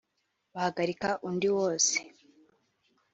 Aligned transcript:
bihagarika 0.53 1.09
undi 1.27 1.47
wose 1.57 1.93